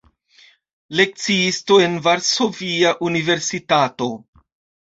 Lekciisto 0.99 1.77
en 1.89 1.99
Varsovia 2.07 2.95
Universitato. 3.11 4.09